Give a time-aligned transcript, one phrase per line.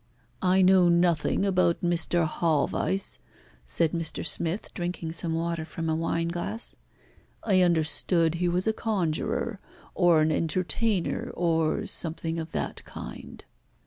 [0.41, 2.27] "I know nothing about Mr.
[2.27, 3.19] Haweis,"
[3.67, 4.25] said Mr.
[4.25, 6.75] Smith, drinking some water from a wineglass.
[7.43, 9.59] "I understood he was a conjurer,
[9.93, 13.45] or an entertainer, or something of that kind."